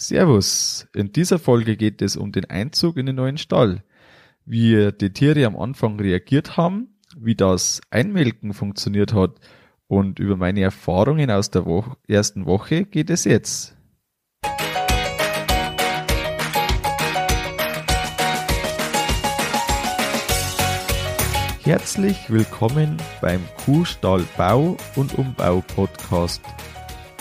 [0.00, 0.86] Servus.
[0.94, 3.82] In dieser Folge geht es um den Einzug in den neuen Stall.
[4.44, 9.40] Wie die Tiere am Anfang reagiert haben, wie das Einmelken funktioniert hat
[9.88, 13.76] und über meine Erfahrungen aus der Wo ersten Woche geht es jetzt.
[21.64, 26.40] Herzlich willkommen beim Kuhstall Bau und Umbau Podcast.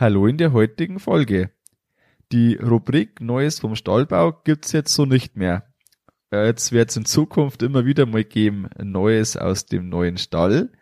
[0.00, 1.50] Hallo in der heutigen Folge.
[2.32, 5.66] Die Rubrik Neues vom Stallbau gibt's jetzt so nicht mehr.
[6.32, 10.72] Äh, jetzt wird's in Zukunft immer wieder mal geben, Neues aus dem neuen Stall.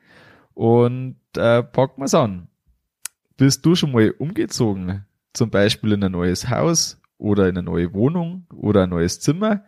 [0.54, 2.46] Und äh, packen wir's an.
[3.36, 5.04] Bist du schon mal umgezogen?
[5.32, 9.64] Zum Beispiel in ein neues Haus oder in eine neue Wohnung oder ein neues Zimmer?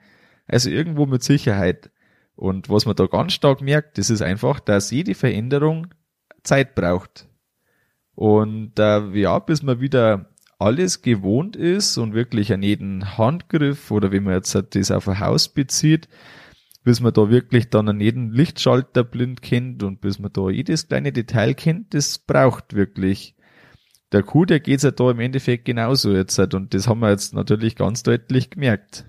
[0.47, 1.91] Also irgendwo mit Sicherheit.
[2.37, 5.89] Und was man da ganz stark merkt, das ist einfach, dass jede Veränderung
[6.45, 7.27] Zeit braucht.
[8.15, 14.13] Und äh, ja, bis man wieder alles gewohnt ist und wirklich an jeden Handgriff oder
[14.13, 16.09] wenn man jetzt das auf ein Haus bezieht,
[16.85, 20.89] bis man da wirklich dann an jeden Lichtschalter blind kennt und bis man da jedes
[20.89, 23.37] kleine Detail kennt, das braucht wirklich.
[24.13, 27.33] Der Kuh, der geht's ja da im Endeffekt genauso jetzt und das haben wir jetzt
[27.33, 29.09] natürlich ganz deutlich gemerkt.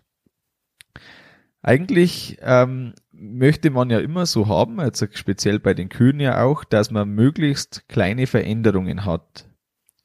[1.62, 6.64] Eigentlich ähm, möchte man ja immer so haben, also speziell bei den Kühen ja auch,
[6.64, 9.48] dass man möglichst kleine Veränderungen hat.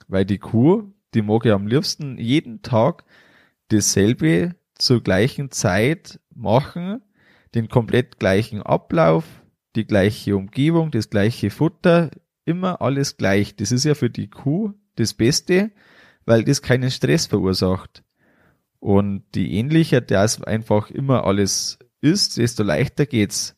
[0.06, 3.04] Weil die Kuh, die mag ja am liebsten jeden Tag
[3.68, 7.00] dasselbe zur gleichen Zeit machen,
[7.54, 9.24] den komplett gleichen Ablauf,
[9.76, 12.10] die gleiche Umgebung, das gleiche Futter,
[12.44, 13.56] immer alles gleich.
[13.56, 15.72] Das ist ja für die Kuh das Beste,
[16.26, 18.04] weil das keinen Stress verursacht.
[18.78, 23.56] Und die ähnlicher das einfach immer alles ist, desto leichter geht's.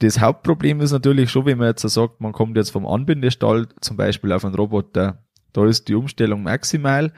[0.00, 3.96] Das Hauptproblem ist natürlich schon, wenn man jetzt sagt, man kommt jetzt vom Anbindestall zum
[3.96, 5.24] Beispiel auf einen Roboter.
[5.52, 7.12] Da ist die Umstellung maximal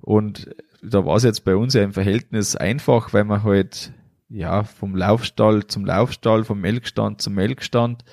[0.00, 0.50] und
[0.82, 3.92] da war es jetzt bei uns ja im Verhältnis einfach, weil man halt
[4.28, 8.04] ja vom Laufstall zum Laufstall, vom Melkstand zum Melkstand.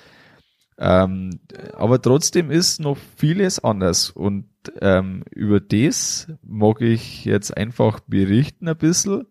[0.78, 1.40] Ähm,
[1.74, 4.46] aber trotzdem ist noch vieles anders und
[4.80, 9.26] ähm, über das mag ich jetzt einfach berichten ein bisschen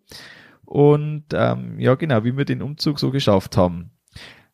[0.72, 3.92] und ähm, ja, genau, wie wir den Umzug so geschafft haben.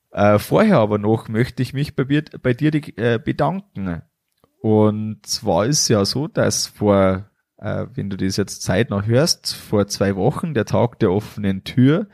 [0.10, 2.06] Äh, vorher aber noch möchte ich mich bei,
[2.42, 4.02] bei dir äh, bedanken.
[4.60, 9.54] Und zwar ist ja so, dass vor, äh, wenn du das jetzt Zeit noch hörst,
[9.54, 12.08] vor zwei Wochen der Tag der offenen Tür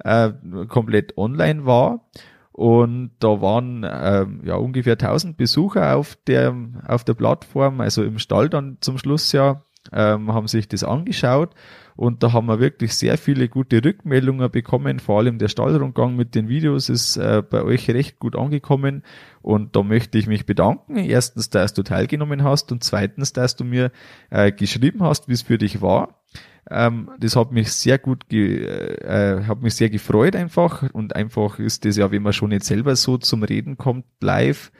[0.00, 0.32] äh,
[0.66, 2.10] komplett online war.
[2.50, 6.56] Und da waren äh, ja ungefähr 1000 Besucher auf der
[6.88, 11.50] auf der Plattform, also im Stall dann zum Schluss ja, ähm, haben sich das angeschaut
[11.96, 14.98] und da haben wir wirklich sehr viele gute Rückmeldungen bekommen.
[14.98, 19.04] Vor allem der Stallrundgang mit den Videos ist äh, bei euch recht gut angekommen.
[19.42, 20.96] Und da möchte ich mich bedanken.
[20.96, 23.92] Erstens, dass du teilgenommen hast und zweitens, dass du mir
[24.30, 26.20] äh, geschrieben hast, wie es für dich war.
[26.68, 30.82] Ähm, das hat mich sehr gut, ge äh, hat mich sehr gefreut einfach.
[30.92, 34.72] Und einfach ist das ja, wenn man schon nicht selber so zum Reden kommt, live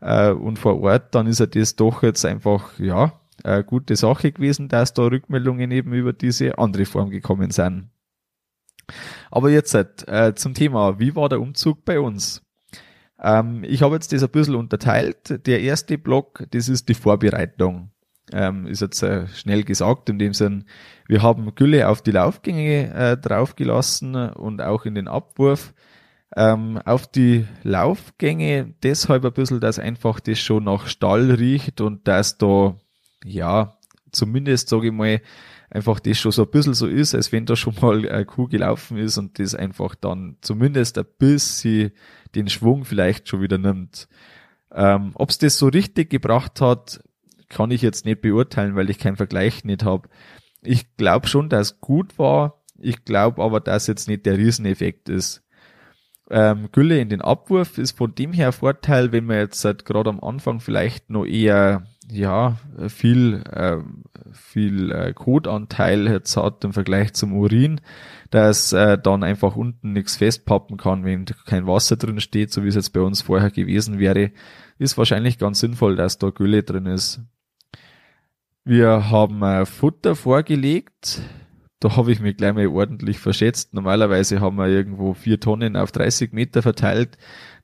[0.00, 4.32] äh, und vor Ort, dann ist ja das doch jetzt einfach, ja, äh, gute Sache
[4.32, 7.90] gewesen, dass da Rückmeldungen eben über diese andere Form gekommen sind.
[9.30, 12.42] Aber jetzt äh, zum Thema, wie war der Umzug bei uns?
[13.22, 15.46] Ähm, ich habe jetzt das ein bisschen unterteilt.
[15.46, 17.90] Der erste Block, das ist die Vorbereitung.
[18.32, 20.64] Ähm, ist jetzt äh, schnell gesagt, in dem Sinn,
[21.08, 25.74] wir haben Gülle auf die Laufgänge äh, draufgelassen und auch in den Abwurf.
[26.36, 32.06] Ähm, auf die Laufgänge deshalb ein bisschen, dass einfach das schon nach Stall riecht und
[32.06, 32.76] dass da
[33.24, 33.78] ja,
[34.12, 35.20] zumindest sage ich mal,
[35.70, 38.48] einfach das schon so ein bisschen so ist, als wenn da schon mal eine Kuh
[38.48, 41.92] gelaufen ist und das einfach dann zumindest ein bisschen
[42.34, 44.08] den Schwung vielleicht schon wieder nimmt.
[44.72, 47.02] Ähm, Ob es das so richtig gebracht hat,
[47.48, 50.08] kann ich jetzt nicht beurteilen, weil ich keinen Vergleich nicht habe.
[50.62, 52.62] Ich glaube schon, dass es gut war.
[52.78, 55.42] Ich glaube aber, dass jetzt nicht der Rieseneffekt ist.
[56.30, 60.10] Ähm, Gülle in den Abwurf ist von dem her Vorteil, wenn man jetzt halt gerade
[60.10, 62.56] am Anfang vielleicht noch eher ja,
[62.88, 63.78] viel, äh,
[64.32, 67.80] viel äh, Kotanteil jetzt hat im Vergleich zum Urin,
[68.30, 72.68] dass äh, dann einfach unten nichts festpappen kann, wenn kein Wasser drin steht, so wie
[72.68, 74.30] es jetzt bei uns vorher gewesen wäre,
[74.78, 77.20] ist wahrscheinlich ganz sinnvoll, dass da Gülle drin ist.
[78.64, 81.22] Wir haben äh, Futter vorgelegt,
[81.80, 83.72] da habe ich mich gleich mal ordentlich verschätzt.
[83.72, 87.16] Normalerweise haben wir irgendwo vier Tonnen auf 30 Meter verteilt.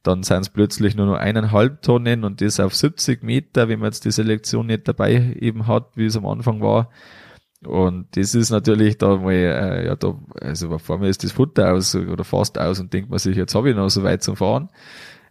[0.02, 3.88] Dann sind es plötzlich nur noch eineinhalb Tonnen und das auf 70 Meter, wenn man
[3.88, 6.90] jetzt die Selektion nicht dabei eben hat, wie es am Anfang war.
[7.64, 11.72] Und das ist natürlich da mal, äh, ja, da, also vor mir ist das Futter
[11.72, 14.36] aus oder fast aus und denkt man sich, jetzt habe ich noch so weit zum
[14.36, 14.70] Fahren.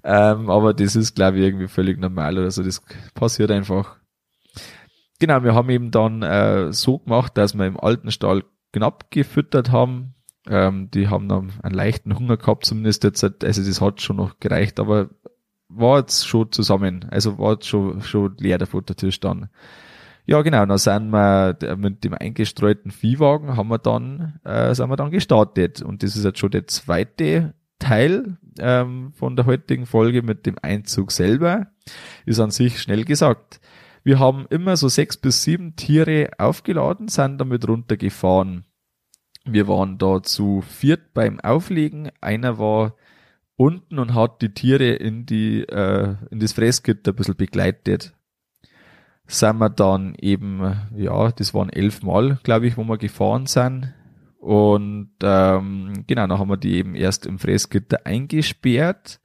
[0.03, 2.61] Ähm, aber das ist, glaube ich, irgendwie völlig normal oder so.
[2.61, 2.83] Das
[3.15, 3.97] passiert einfach.
[5.19, 8.43] Genau, wir haben eben dann äh, so gemacht, dass wir im alten Stall
[8.75, 10.13] knapp gefüttert haben.
[10.47, 14.39] Ähm, die haben dann einen leichten Hunger gehabt, zumindest jetzt, also das hat schon noch
[14.39, 15.09] gereicht, aber
[15.69, 19.49] war jetzt schon zusammen, also war jetzt schon, schon leer der Futtertisch dann.
[20.27, 24.95] Ja, genau, dann sind wir mit dem eingestreuten Viehwagen haben wir dann, äh, sind wir
[24.95, 25.83] dann gestartet.
[25.83, 30.55] Und das ist jetzt schon der zweite Teil ähm, von der heutigen Folge mit dem
[30.61, 31.67] Einzug selber.
[32.25, 33.59] Ist an sich schnell gesagt.
[34.05, 38.63] Wir haben immer so sechs bis sieben Tiere aufgeladen, sind damit runtergefahren.
[39.43, 42.09] Wir waren da zu viert beim Auflegen.
[42.21, 42.95] Einer war
[43.57, 48.15] unten und hat die Tiere in die äh, in das Fressgitter ein bisschen begleitet
[49.27, 50.61] sind wir dann eben,
[50.95, 53.93] ja, das waren elf Mal, glaube ich, wo wir gefahren sind.
[54.39, 59.19] Und ähm, genau, dann haben wir die eben erst im Fressgitter eingesperrt,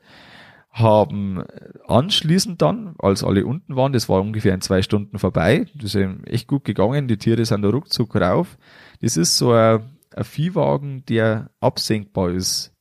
[0.70, 1.42] haben
[1.86, 5.94] anschließend dann, als alle unten waren, das war ungefähr in zwei Stunden vorbei, das ist
[5.96, 8.56] eben echt gut gegangen, die Tiere sind da ruckzuck rauf.
[9.00, 12.72] Das ist so ein, ein Viehwagen, der absenkbar ist.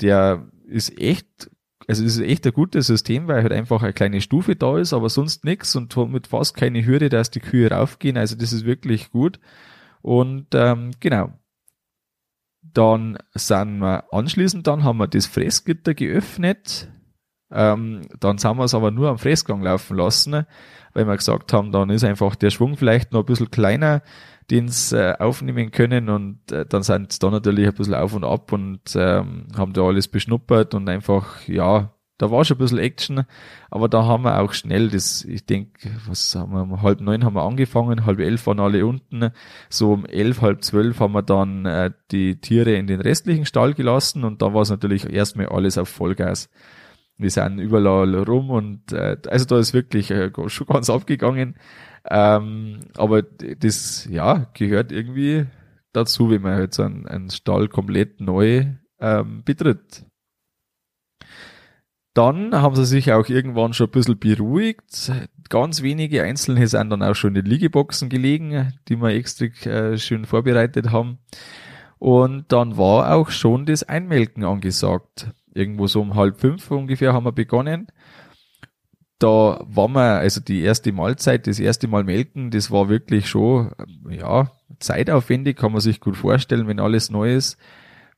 [0.00, 1.50] Der ist echt
[1.88, 5.08] also ist echt ein gutes System, weil halt einfach eine kleine Stufe da ist, aber
[5.08, 8.16] sonst nichts und mit fast keine Hürde, dass die Kühe raufgehen.
[8.16, 9.40] Also das ist wirklich gut.
[10.00, 11.32] Und ähm, genau.
[12.62, 16.88] Dann sind wir anschließend, dann haben wir das Fressgitter geöffnet.
[17.52, 20.46] Ähm, dann sind wir es aber nur am Fressgang laufen lassen,
[20.94, 24.02] weil wir gesagt haben, dann ist einfach der Schwung vielleicht noch ein bisschen kleiner
[24.50, 28.14] den sie äh, aufnehmen können und äh, dann sind sie da natürlich ein bisschen auf
[28.14, 32.60] und ab und ähm, haben da alles beschnuppert und einfach, ja, da war schon ein
[32.60, 33.24] bisschen Action,
[33.70, 37.24] aber da haben wir auch schnell das, ich denke, was haben wir, um halb neun
[37.24, 39.30] haben wir angefangen, halb elf waren alle unten,
[39.70, 43.74] so um elf, halb zwölf haben wir dann äh, die Tiere in den restlichen Stall
[43.74, 46.50] gelassen und da war es natürlich erstmal alles auf Vollgas.
[47.18, 51.56] Wir sind überall rum und äh, also da ist wirklich äh, schon ganz abgegangen.
[52.08, 55.46] Ähm, aber das, ja, gehört irgendwie
[55.92, 58.66] dazu, wenn man jetzt einen, einen Stall komplett neu
[58.98, 60.04] ähm, betritt.
[62.14, 65.10] Dann haben sie sich auch irgendwann schon ein bisschen beruhigt.
[65.48, 70.26] Ganz wenige Einzelne sind dann auch schon in Liegeboxen gelegen, die wir extra äh, schön
[70.26, 71.18] vorbereitet haben.
[71.98, 75.30] Und dann war auch schon das Einmelken angesagt.
[75.54, 77.88] Irgendwo so um halb fünf ungefähr haben wir begonnen
[79.22, 83.70] da war man, also die erste Mahlzeit, das erste Mal melken, das war wirklich schon,
[84.10, 84.50] ja,
[84.80, 87.56] zeitaufwendig, kann man sich gut vorstellen, wenn alles neu ist.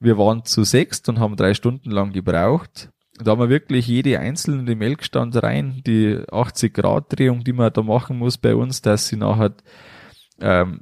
[0.01, 2.91] Wir waren zu sechst und haben drei Stunden lang gebraucht.
[3.23, 7.83] Da haben wir wirklich jede einzelne Melkstand rein, die 80 Grad Drehung, die man da
[7.83, 9.53] machen muss bei uns, dass sie nachher
[10.41, 10.81] ähm,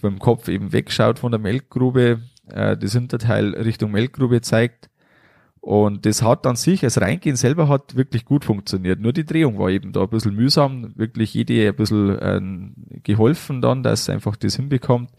[0.00, 4.90] beim Kopf eben wegschaut von der Melkgrube, äh, das Hinterteil Richtung Melkgrube zeigt
[5.62, 8.98] und das hat an sich, das Reingehen selber hat wirklich gut funktioniert.
[8.98, 13.62] Nur die Drehung war eben da ein bisschen mühsam, wirklich jede ein bisschen äh, geholfen
[13.62, 15.10] dann, dass einfach das hinbekommt.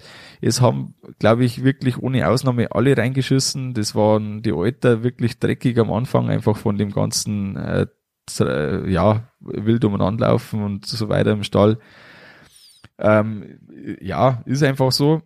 [0.42, 3.74] Es haben, glaube ich, wirklich ohne Ausnahme alle reingeschissen.
[3.74, 7.88] Das waren die Alter wirklich dreckig am Anfang, einfach von dem ganzen, äh,
[8.92, 11.80] ja, wild umeinander laufen und so weiter im Stall.
[13.00, 13.60] Ähm,
[14.02, 15.22] ja, ist einfach so.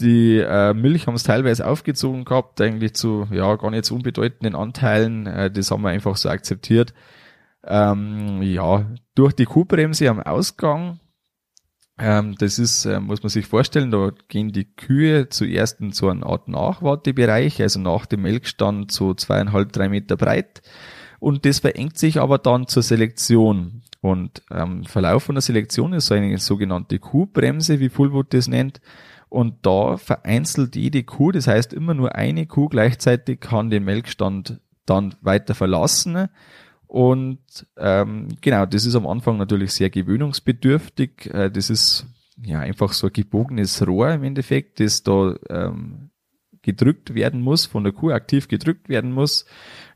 [0.00, 4.54] Die äh, Milch haben es teilweise aufgezogen gehabt, eigentlich zu ja gar nicht so unbedeutenden
[4.54, 5.26] Anteilen.
[5.26, 6.92] Äh, das haben wir einfach so akzeptiert.
[7.64, 11.00] Ähm, ja, durch die Kuhbremse am Ausgang,
[11.98, 16.08] ähm, das ist, äh, muss man sich vorstellen, da gehen die Kühe zuerst in so
[16.08, 20.60] eine Art Nachwartebereich, also nach dem Melkstand so zweieinhalb, drei Meter breit.
[21.18, 23.82] Und das verengt sich aber dann zur Selektion.
[24.02, 28.80] Und ähm, Verlauf von der Selektion ist so eine sogenannte Kuhbremse, wie Fullwood das nennt.
[29.36, 34.62] Und da vereinzelt jede Kuh, das heißt immer nur eine Kuh gleichzeitig kann den Melkstand
[34.86, 36.30] dann weiter verlassen.
[36.86, 41.34] Und ähm, genau, das ist am Anfang natürlich sehr gewöhnungsbedürftig.
[41.34, 42.06] Äh, das ist
[42.42, 46.08] ja einfach so ein gebogenes Rohr im Endeffekt, das da ähm,
[46.62, 49.44] gedrückt werden muss, von der Kuh aktiv gedrückt werden muss.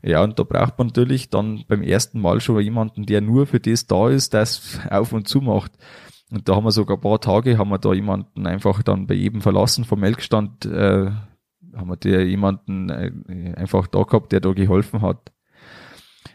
[0.03, 3.59] Ja, und da braucht man natürlich dann beim ersten Mal schon jemanden, der nur für
[3.59, 5.71] das da ist, das auf und zu macht.
[6.31, 9.15] Und da haben wir sogar ein paar Tage, haben wir da jemanden einfach dann bei
[9.15, 11.11] jedem verlassen vom Melkstand, äh,
[11.75, 15.33] haben wir da jemanden äh, einfach da gehabt, der da geholfen hat.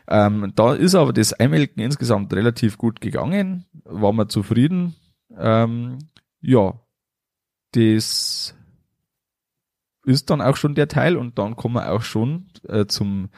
[0.08, 4.94] Ähm, da ist aber das Einmelken insgesamt relativ gut gegangen, waren wir zufrieden.
[5.36, 5.98] Ähm,
[6.42, 6.74] ja,
[7.72, 8.54] das
[10.04, 13.30] ist dann auch schon der Teil und dann kommen wir auch schon äh, zum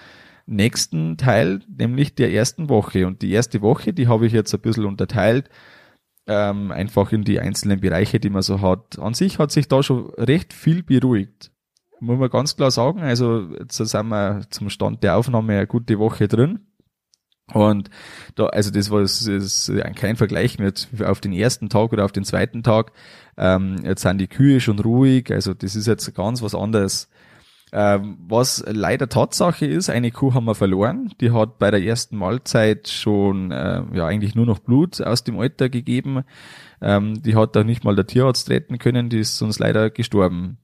[0.47, 3.07] nächsten Teil, nämlich der ersten Woche.
[3.07, 5.49] Und die erste Woche, die habe ich jetzt ein bisschen unterteilt,
[6.29, 8.99] ähm, einfach in die einzelnen Bereiche, die man so hat.
[8.99, 11.51] An sich hat sich da schon recht viel beruhigt.
[12.01, 13.01] Muss man ganz klar sagen.
[13.01, 16.61] Also jetzt sind wir zum Stand der Aufnahme eine gute Woche drin.
[17.55, 17.89] Und
[18.35, 22.13] da, also das war das ist kein Vergleich mit auf den ersten Tag oder auf
[22.13, 22.93] den zweiten Tag.
[23.39, 27.09] Ähm, jetzt sind die Kühe schon ruhig, also das ist jetzt ganz was anderes.
[27.73, 31.13] Ähm, was leider Tatsache ist, eine Kuh haben wir verloren.
[31.21, 35.39] Die hat bei der ersten Mahlzeit schon äh, ja eigentlich nur noch Blut aus dem
[35.39, 36.25] Alter gegeben.
[36.81, 40.59] Ähm, die hat da nicht mal der Tierarzt retten können, die ist uns leider gestorben.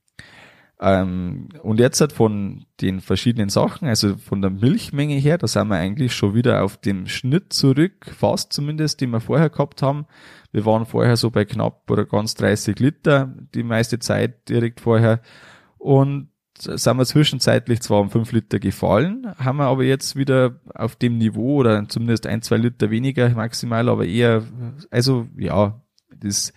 [0.81, 5.69] Ähm, und jetzt halt von den verschiedenen Sachen, also von der Milchmenge her, da sind
[5.69, 10.07] wir eigentlich schon wieder auf dem Schnitt zurück, fast zumindest, den wir vorher gehabt haben.
[10.53, 15.21] Wir waren vorher so bei knapp oder ganz 30 Liter die meiste Zeit direkt vorher.
[15.79, 20.97] Und sind wir zwischenzeitlich zwar um 5 Liter gefallen, haben wir aber jetzt wieder auf
[20.97, 24.45] dem Niveau oder zumindest ein, zwei Liter weniger maximal, aber eher,
[24.91, 25.81] also ja,
[26.17, 26.53] das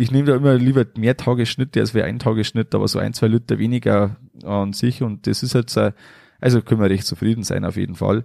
[0.00, 3.26] ich nehme da immer lieber mehr Tagesschnitte als wie ein Tagesschnitt, aber so ein, zwei
[3.26, 5.92] Liter weniger an sich und das ist jetzt, äh,
[6.40, 8.24] also können wir recht zufrieden sein auf jeden Fall.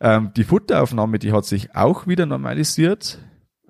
[0.00, 3.18] Ähm, die Futteraufnahme, die hat sich auch wieder normalisiert.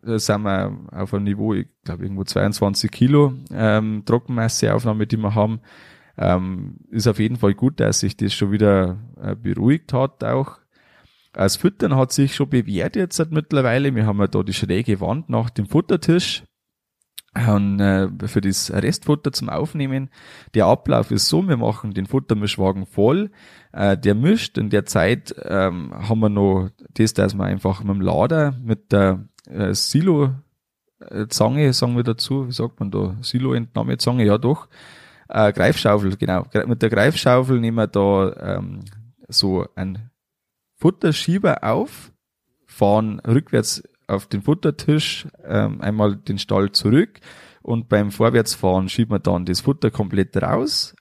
[0.02, 5.34] Da sind wir auf einem Niveau, ich glaube irgendwo 22 Kilo ähm, Trockenmasseaufnahme, die wir
[5.34, 5.60] haben.
[6.18, 10.58] Ähm, ist auf jeden Fall gut, dass sich das schon wieder äh, beruhigt hat auch.
[11.32, 13.94] Das Füttern hat sich schon bewährt jetzt seit mittlerweile.
[13.94, 16.44] Wir haben ja da die schräge Wand nach dem Futtertisch.
[17.34, 20.10] Und, äh, für das Restfutter zum Aufnehmen.
[20.52, 23.30] Der Ablauf ist so, wir machen den Futtermischwagen voll,
[23.72, 27.94] äh, der mischt, in der Zeit ähm, haben wir noch das, dass wir einfach mit
[27.94, 30.34] dem Lader, mit der äh, Silo
[31.08, 34.68] äh, sagen wir dazu, wie sagt man da, Silo-Entnahmezange, ja doch,
[35.32, 38.80] äh, Greifschaufel, genau, mit der Greifschaufel nehmen wir da ähm,
[39.28, 40.10] so ein
[40.76, 42.12] Futterschieber auf,
[42.66, 47.20] fahren rückwärts auf den Futtertisch ähm, einmal den Stall zurück
[47.62, 50.94] und beim Vorwärtsfahren schieben wir dann das Futter komplett raus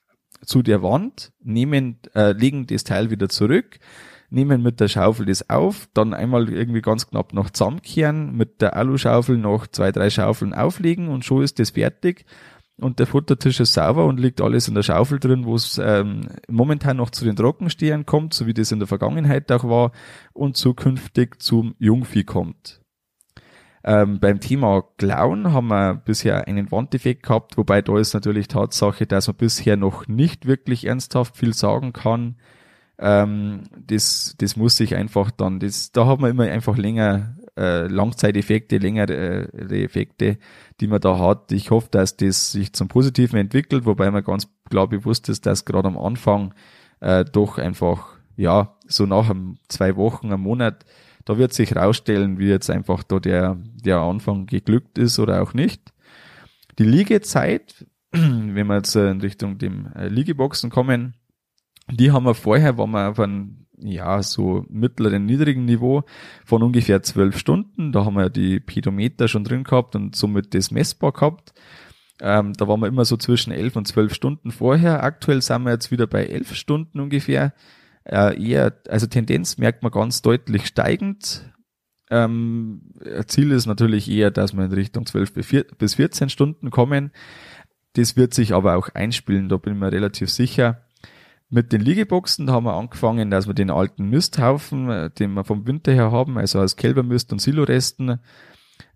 [0.45, 3.79] zu der Wand, nehmen, äh, legen das Teil wieder zurück,
[4.29, 8.75] nehmen mit der Schaufel das auf, dann einmal irgendwie ganz knapp noch zusammenkehren, mit der
[8.77, 12.25] Aluschaufel noch zwei, drei Schaufeln auflegen und schon ist das fertig
[12.81, 16.27] und der Futtertisch ist sauber und liegt alles in der Schaufel drin, wo es ähm,
[16.50, 19.91] momentan noch zu den Trockenstehern kommt, so wie das in der Vergangenheit auch war
[20.33, 22.81] und zukünftig zum Jungvieh kommt.
[23.83, 29.07] Ähm, beim Thema Klauen haben wir bisher einen Wanddefekt gehabt, wobei da ist natürlich Tatsache,
[29.07, 32.35] dass man bisher noch nicht wirklich ernsthaft viel sagen kann.
[33.00, 37.88] Ähm, das, das muss sich einfach dann, das, da haben wir immer einfach länger äh,
[37.88, 40.38] Langzeiteffekte, längere äh, Effekte,
[40.80, 41.51] die man da hat.
[41.51, 45.65] Ich hoffe, dass das sich zum Positiven entwickelt, wobei man ganz klar bewusst ist, dass
[45.65, 46.53] gerade am Anfang
[47.00, 49.34] äh, doch einfach, ja, so nach
[49.68, 50.86] zwei Wochen, einem Monat
[51.25, 55.53] da wird sich rausstellen, wie jetzt einfach da der, der Anfang geglückt ist oder auch
[55.53, 55.94] nicht.
[56.80, 61.15] Die Liegezeit, wenn wir jetzt in Richtung dem äh, Liegeboxen kommen,
[61.89, 66.03] die haben wir vorher, waren wir auf einem, ja, so mittleren, niedrigen Niveau
[66.45, 67.91] von ungefähr zwölf Stunden.
[67.91, 71.53] Da haben wir die Pedometer schon drin gehabt und somit das messbar gehabt.
[72.19, 75.03] Ähm, da waren wir immer so zwischen elf und zwölf Stunden vorher.
[75.03, 77.53] Aktuell sind wir jetzt wieder bei elf Stunden ungefähr
[78.03, 81.51] äh, eher, also Tendenz merkt man ganz deutlich steigend.
[82.09, 82.93] Ähm,
[83.27, 85.33] Ziel ist natürlich eher, dass wir in Richtung 12
[85.77, 87.11] bis 14 Stunden kommen.
[87.93, 90.85] Das wird sich aber auch einspielen, da bin ich mir relativ sicher.
[91.53, 95.67] Mit den Liegeboxen haben wir angefangen, dass wir den alten Misthaufen, äh, den wir vom
[95.67, 98.22] Winter her haben, also aus Kälbermist und Siloresten,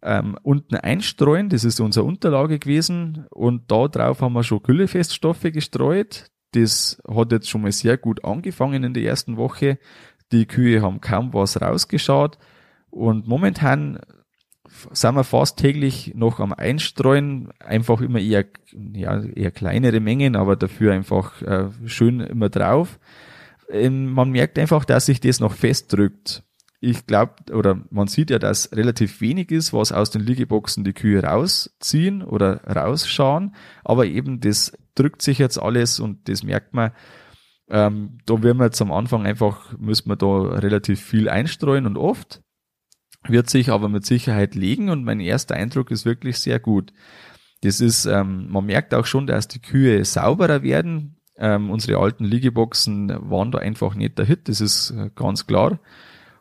[0.01, 1.49] ähm, unten einstreuen.
[1.49, 3.25] Das ist unsere Unterlage gewesen.
[3.29, 6.31] Und da drauf haben wir schon Güllefeststoffe gestreut.
[6.53, 9.77] Das hat jetzt schon mal sehr gut angefangen in der ersten Woche.
[10.31, 12.37] Die Kühe haben kaum was rausgeschaut.
[12.89, 13.99] Und momentan
[14.91, 18.45] sind wir fast täglich noch am Einstreuen, einfach immer eher,
[18.93, 22.99] ja, eher kleinere Mengen, aber dafür einfach äh, schön immer drauf.
[23.69, 26.43] Ähm, man merkt einfach, dass sich das noch festdrückt.
[26.81, 30.93] Ich glaube, oder man sieht ja, dass relativ wenig ist, was aus den Liegeboxen die
[30.93, 36.91] Kühe rausziehen oder rausschauen, aber eben das drückt sich jetzt alles und das merkt man.
[37.69, 41.97] Ähm, da werden wir jetzt am Anfang einfach, müssen wir da relativ viel einstreuen und
[41.97, 42.41] oft.
[43.27, 46.93] Wird sich aber mit Sicherheit legen und mein erster Eindruck ist wirklich sehr gut.
[47.61, 51.17] Das ist, ähm, man merkt auch schon, dass die Kühe sauberer werden.
[51.37, 55.79] Ähm, unsere alten Liegeboxen waren da einfach nicht der Hit, das ist äh, ganz klar.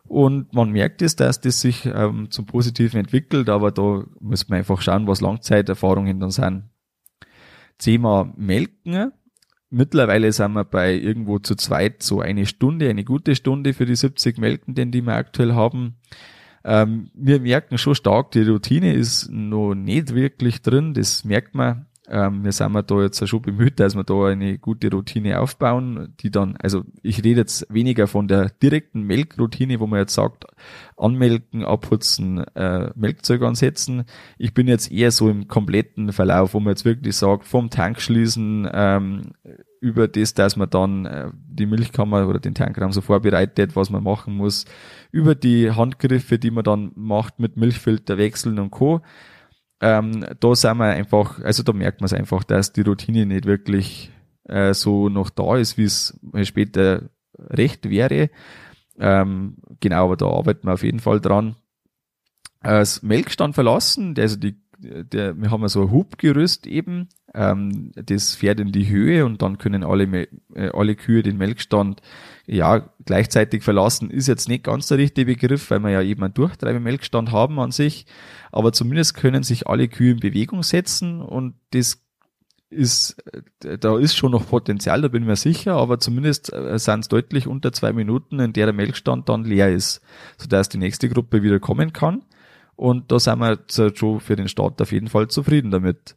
[0.07, 4.59] Und man merkt es, dass das sich ähm, zum Positiven entwickelt, aber da muss man
[4.59, 6.65] einfach schauen, was Langzeiterfahrungen dann sind.
[7.79, 9.13] zehnmal melken.
[9.71, 13.97] Mittlerweile sind wir bei irgendwo zu zweit so eine Stunde, eine gute Stunde für die
[13.97, 15.97] 70 Melkenden, die wir aktuell haben.
[16.65, 21.87] Ähm, wir merken schon stark, die Routine ist noch nicht wirklich drin, das merkt man
[22.07, 26.31] ähm, wir sind da jetzt schon bemüht, dass wir da eine gute Routine aufbauen, die
[26.31, 30.45] dann, also ich rede jetzt weniger von der direkten Melkroutine, wo man jetzt sagt,
[30.99, 34.05] anmelken, abputzen, äh, Melkzeug ansetzen.
[34.37, 38.01] Ich bin jetzt eher so im kompletten Verlauf, wo man jetzt wirklich sagt, vom Tank
[38.01, 39.33] schließen, ähm,
[39.85, 44.03] über das, dass man dann äh, die Milchkammer oder den Tankraum so vorbereitet, was man
[44.03, 44.65] machen muss,
[45.13, 49.03] über die Handgriffe, die man dann macht mit Milchfilter wechseln und Co
[49.85, 53.45] ähm, da sind wir einfach, also da merkt man es einfach, dass die Routine nicht
[53.45, 54.11] wirklich
[54.45, 58.31] äh, so noch da ist, wie es später recht wäre.
[58.99, 61.57] Ähm, genau, aber da arbeiten wir auf jeden Fall dran.
[62.63, 68.35] Äh, das Melkstand verlassen, also die, der, wir haben so ein Hubgerüst eben, ähm, das
[68.35, 70.05] fährt in die Höhe und dann können alle,
[70.55, 72.01] äh, alle Kühe den Melkstand
[72.47, 74.11] ja gleichzeitig verlassen.
[74.11, 77.73] Ist jetzt nicht ganz der richtige Begriff, weil wir ja eben einen Durchtreibemelkstand haben an
[77.73, 78.07] sich,
[78.53, 82.01] aber zumindest können sich alle Kühe in Bewegung setzen und das
[82.71, 83.23] ist,
[83.61, 87.09] da ist schon noch Potenzial, da bin ich mir sicher, aber zumindest äh, sind es
[87.09, 90.01] deutlich unter zwei Minuten, in der der Melkstand dann leer ist,
[90.39, 92.23] sodass die nächste Gruppe wieder kommen kann.
[92.77, 96.17] Und da sind wir jetzt schon für den Start auf jeden Fall zufrieden damit.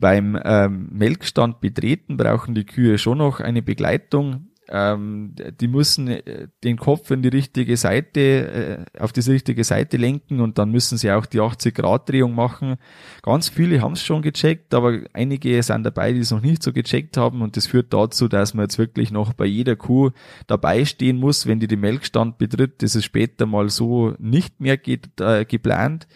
[0.00, 4.48] Beim ähm, Melkstand betreten brauchen die Kühe schon noch eine Begleitung.
[4.70, 9.96] Ähm, die müssen äh, den Kopf in die richtige Seite, äh, auf die richtige Seite
[9.96, 12.76] lenken und dann müssen sie auch die 80 Grad Drehung machen.
[13.22, 16.72] Ganz viele haben es schon gecheckt, aber einige sind dabei, die es noch nicht so
[16.72, 20.10] gecheckt haben und das führt dazu, dass man jetzt wirklich noch bei jeder Kuh
[20.46, 22.82] dabei stehen muss, wenn die den Melkstand betritt.
[22.82, 26.06] Das ist später mal so nicht mehr geht, äh, geplant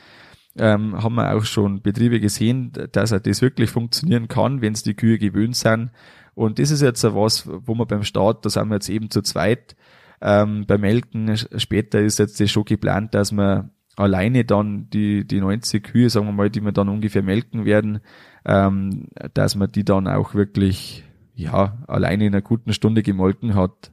[0.59, 4.95] ähm, haben wir auch schon Betriebe gesehen, dass das wirklich funktionieren kann, wenn es die
[4.95, 5.91] Kühe gewöhnt sind.
[6.35, 9.23] Und das ist jetzt was, wo wir beim Start, da sind wir jetzt eben zu
[9.23, 9.77] zweit,
[10.21, 15.41] ähm, beim Melken, später ist jetzt das schon geplant, dass wir alleine dann die, die
[15.41, 18.01] 90 Kühe, sagen wir mal, die wir dann ungefähr melken werden,
[18.45, 23.93] ähm, dass man die dann auch wirklich, ja, alleine in einer guten Stunde gemolken hat.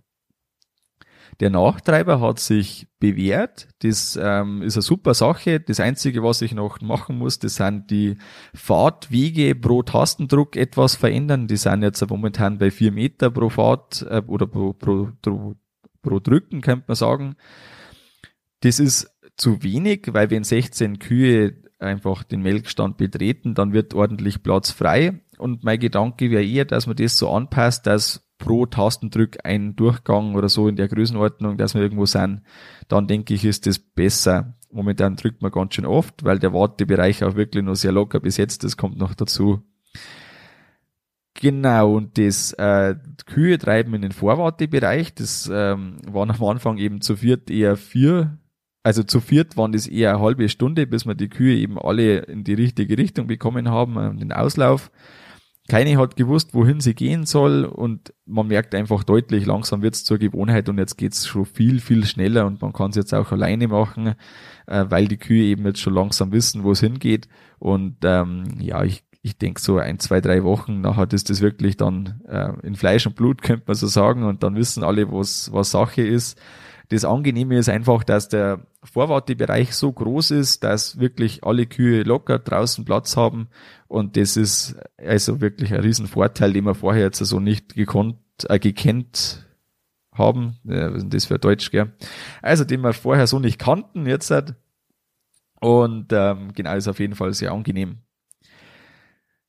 [1.40, 3.70] Der Nachtreiber hat sich bewährt.
[3.80, 5.62] Das ähm, ist eine super Sache.
[5.62, 8.18] Das Einzige, was ich noch machen muss, das sind die
[8.54, 11.48] Fahrtwege pro Tastendruck etwas verändern.
[11.48, 15.56] Die sind jetzt momentan bei vier Meter pro Fahrt äh, oder pro, pro, pro,
[16.02, 17.36] pro Drücken, könnte man sagen.
[18.60, 24.44] Das ist zu wenig, weil wenn 16 Kühe einfach den Melkstand betreten, dann wird ordentlich
[24.44, 25.22] Platz frei.
[25.38, 30.34] Und mein Gedanke wäre eher, dass man das so anpasst, dass pro Tastendrück ein Durchgang
[30.34, 32.42] oder so in der Größenordnung, dass wir irgendwo sind,
[32.88, 34.56] dann denke ich, ist das besser.
[34.72, 38.64] Momentan drückt man ganz schön oft, weil der Wartebereich auch wirklich noch sehr locker besetzt
[38.64, 39.62] ist, kommt noch dazu.
[41.36, 47.02] Genau, und das äh, Kühe treiben in den Vorwartebereich, das ähm, waren am Anfang eben
[47.02, 48.38] zu viert eher vier,
[48.84, 52.20] also zu viert waren das eher eine halbe Stunde, bis wir die Kühe eben alle
[52.20, 54.92] in die richtige Richtung bekommen haben, äh, den Auslauf.
[55.70, 60.04] Keine hat gewusst, wohin sie gehen soll und man merkt einfach deutlich, langsam wird es
[60.04, 63.14] zur Gewohnheit und jetzt geht es schon viel, viel schneller und man kann es jetzt
[63.14, 64.16] auch alleine machen,
[64.68, 67.30] äh, weil die Kühe eben jetzt schon langsam wissen, wo es hingeht.
[67.60, 71.78] Und ähm, ja, ich, ich denke so ein, zwei, drei Wochen nachher ist das wirklich
[71.78, 75.52] dann äh, in Fleisch und Blut, könnte man so sagen, und dann wissen alle, was,
[75.54, 76.42] was Sache ist.
[76.90, 82.40] Das Angenehme ist einfach, dass der Vorwartebereich so groß ist, dass wirklich alle Kühe locker
[82.40, 83.50] draußen Platz haben.
[83.88, 88.18] Und das ist also wirklich ein Riesenvorteil, den wir vorher jetzt so also nicht gekonnt,
[88.48, 89.46] äh, gekannt
[90.14, 90.58] haben.
[90.64, 91.94] Ja, was ist das für Deutsch, gell?
[92.42, 94.32] Also, den wir vorher so nicht kannten jetzt.
[94.32, 94.56] Halt.
[95.60, 98.00] Und ähm, genau, ist auf jeden Fall sehr angenehm.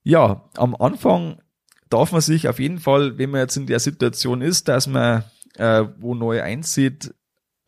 [0.02, 1.40] Ja, am Anfang
[1.88, 5.24] darf man sich auf jeden Fall, wenn man jetzt in der Situation ist, dass man
[5.56, 7.14] äh, wo neu einzieht,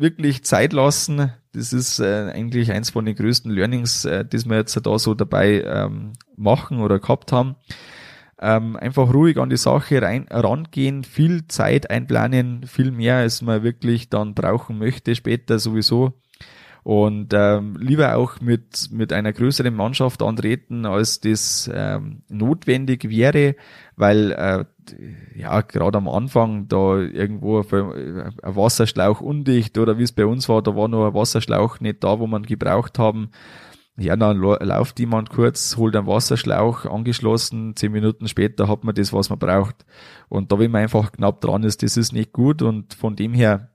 [0.02, 1.32] wirklich Zeit lassen.
[1.54, 5.14] Das ist äh, eigentlich eins von den größten Learnings, äh, das wir jetzt da so
[5.14, 7.56] dabei ähm, machen oder gehabt haben.
[8.38, 13.62] Ähm, einfach ruhig an die Sache rein, rangehen, viel Zeit einplanen, viel mehr, als man
[13.62, 16.12] wirklich dann brauchen möchte später sowieso
[16.85, 23.55] und ähm, lieber auch mit mit einer größeren Mannschaft antreten, als das ähm, notwendig wäre,
[23.97, 24.64] weil äh,
[25.38, 30.62] ja gerade am Anfang da irgendwo ein Wasserschlauch undicht oder wie es bei uns war,
[30.62, 33.31] da war noch ein Wasserschlauch nicht da, wo man gebraucht haben.
[33.99, 39.12] Ja, dann läuft jemand kurz, holt einen Wasserschlauch angeschlossen, zehn Minuten später hat man das,
[39.12, 39.85] was man braucht.
[40.31, 43.35] Und da, wenn man einfach knapp dran ist, das ist nicht gut und von dem
[43.35, 43.71] her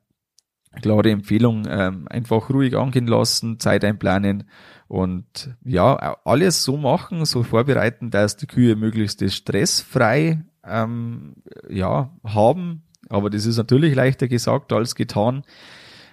[0.81, 4.49] klare Empfehlung, ähm, einfach ruhig angehen lassen, Zeit einplanen
[4.87, 11.35] und ja, alles so machen, so vorbereiten, dass die Kühe möglichst stressfrei ähm,
[11.69, 12.83] ja, haben.
[13.09, 15.43] Aber das ist natürlich leichter gesagt als getan.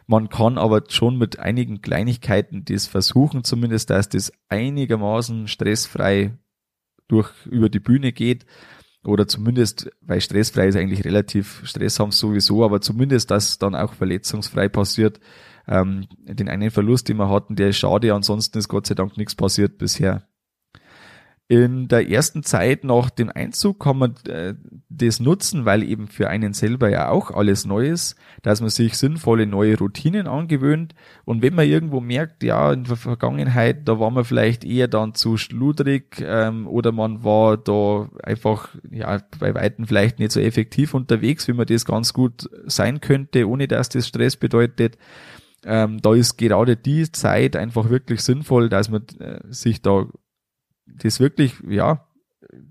[0.07, 6.37] Man kann aber schon mit einigen Kleinigkeiten das versuchen, zumindest, dass das einigermaßen stressfrei
[7.09, 8.45] durch über die Bühne geht
[9.05, 13.95] oder zumindest, weil stressfrei ist eigentlich relativ, Stress haben sowieso, aber zumindest, dass dann auch
[13.95, 15.21] verletzungsfrei passiert.
[15.67, 19.17] Ähm, den einen Verlust, den wir hatten, der ist schade, ansonsten ist Gott sei Dank
[19.17, 20.27] nichts passiert bisher.
[21.55, 24.55] In der ersten Zeit nach dem Einzug kann man äh,
[24.89, 28.97] das nutzen, weil eben für einen selber ja auch alles neu ist, dass man sich
[28.97, 30.97] sinnvolle neue Routinen angewöhnt.
[31.25, 35.15] Und wenn man irgendwo merkt, ja, in der Vergangenheit, da war man vielleicht eher dann
[35.15, 40.93] zu schludrig ähm, oder man war da einfach ja bei Weitem vielleicht nicht so effektiv
[40.93, 44.99] unterwegs, wie man das ganz gut sein könnte, ohne dass das Stress bedeutet.
[45.65, 50.09] Ähm, da ist gerade die Zeit einfach wirklich sinnvoll, dass man äh, sich da
[50.87, 52.07] das wirklich, ja,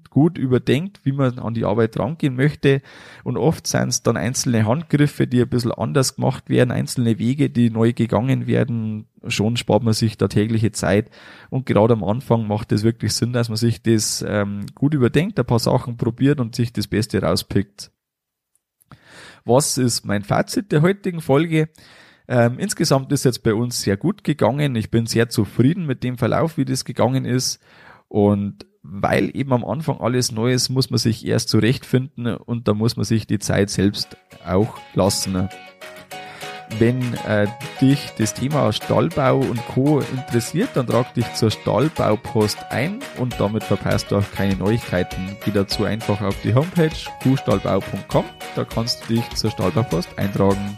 [0.10, 2.82] gut überdenkt, wie man an die Arbeit rangehen möchte.
[3.24, 7.50] Und oft sind es dann einzelne Handgriffe, die ein bisschen anders gemacht werden, einzelne Wege,
[7.50, 9.08] die neu gegangen werden.
[9.28, 11.10] Schon spart man sich da tägliche Zeit.
[11.50, 15.40] Und gerade am Anfang macht es wirklich Sinn, dass man sich das ähm, gut überdenkt,
[15.40, 17.92] ein paar Sachen probiert und sich das Beste rauspickt.
[19.46, 21.70] Was ist mein Fazit der heutigen Folge?
[22.28, 24.76] Ähm, insgesamt ist jetzt bei uns sehr gut gegangen.
[24.76, 27.60] Ich bin sehr zufrieden mit dem Verlauf, wie das gegangen ist.
[28.14, 32.76] Und weil eben am Anfang alles neu ist, muss man sich erst zurechtfinden und da
[32.76, 35.50] muss man sich die Zeit selbst auch lassen.
[36.78, 37.48] Wenn äh,
[37.82, 40.00] dich das Thema Stallbau und Co.
[40.00, 45.36] interessiert, dann trag dich zur Stallbaupost ein und damit verpasst du auch keine Neuigkeiten.
[45.44, 46.92] Geh dazu einfach auf die Homepage
[47.24, 50.78] kuhstallbau.com, da kannst du dich zur Stallbaupost eintragen.